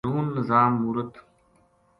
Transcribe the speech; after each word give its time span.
ہارون 0.05 0.25
نظام 0.37 0.71
مورت 0.81 1.11